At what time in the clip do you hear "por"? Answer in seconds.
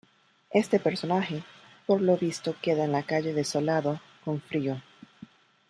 1.85-2.01